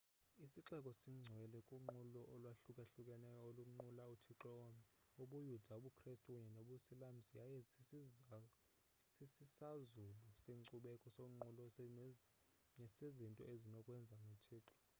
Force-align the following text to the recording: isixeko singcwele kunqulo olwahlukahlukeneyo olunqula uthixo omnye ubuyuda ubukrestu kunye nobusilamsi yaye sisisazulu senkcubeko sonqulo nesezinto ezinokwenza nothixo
isixeko 0.45 0.91
singcwele 1.01 1.57
kunqulo 1.67 2.21
olwahlukahlukeneyo 2.33 3.41
olunqula 3.49 4.03
uthixo 4.13 4.49
omnye 4.63 4.85
ubuyuda 5.21 5.71
ubukrestu 5.79 6.25
kunye 6.33 6.49
nobusilamsi 6.55 7.31
yaye 7.39 7.57
sisisazulu 9.13 10.13
senkcubeko 10.43 11.07
sonqulo 11.17 11.65
nesezinto 12.79 13.41
ezinokwenza 13.53 14.15
nothixo 14.25 14.77